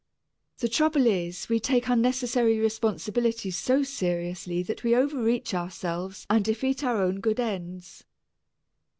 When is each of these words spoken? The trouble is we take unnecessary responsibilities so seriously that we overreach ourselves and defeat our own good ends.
The 0.57 0.67
trouble 0.67 1.05
is 1.05 1.47
we 1.47 1.59
take 1.59 1.87
unnecessary 1.87 2.57
responsibilities 2.57 3.55
so 3.55 3.83
seriously 3.83 4.63
that 4.63 4.83
we 4.83 4.95
overreach 4.95 5.53
ourselves 5.53 6.25
and 6.27 6.43
defeat 6.43 6.83
our 6.83 7.03
own 7.03 7.19
good 7.19 7.39
ends. 7.39 8.03